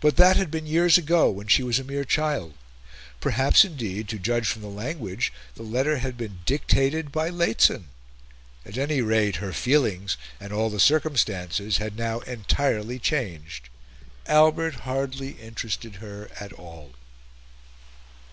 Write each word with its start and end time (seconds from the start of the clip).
But 0.00 0.14
that 0.18 0.36
had 0.36 0.52
been 0.52 0.68
years 0.68 0.96
ago, 0.96 1.28
when 1.28 1.48
she 1.48 1.64
was 1.64 1.80
a 1.80 1.82
mere 1.82 2.04
child; 2.04 2.54
perhaps, 3.20 3.64
indeed, 3.64 4.06
to 4.10 4.18
judge 4.20 4.46
from 4.46 4.62
the 4.62 4.68
language, 4.68 5.32
the 5.56 5.64
letter 5.64 5.96
had 5.98 6.16
been 6.16 6.38
dictated 6.46 7.10
by 7.10 7.28
Lehzen; 7.28 7.88
at 8.64 8.78
any 8.78 9.00
rate, 9.02 9.42
her 9.42 9.52
feelings, 9.52 10.16
and 10.38 10.52
all 10.52 10.70
the 10.70 10.78
circumstances, 10.78 11.78
had 11.78 11.96
now 11.98 12.20
entirely 12.20 13.00
changed. 13.00 13.68
Albert 14.28 14.74
hardly 14.86 15.30
interested 15.32 15.96
her 15.96 16.30
at 16.38 16.52
all. 16.52 16.92